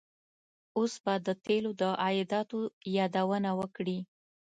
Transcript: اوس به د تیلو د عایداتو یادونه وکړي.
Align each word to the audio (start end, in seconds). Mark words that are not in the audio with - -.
اوس 0.77 0.93
به 1.03 1.13
د 1.27 1.27
تیلو 1.45 1.71
د 1.81 1.83
عایداتو 2.03 2.57
یادونه 2.97 3.49
وکړي. 3.59 3.97